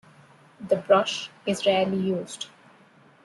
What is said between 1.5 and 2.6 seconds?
rarely used.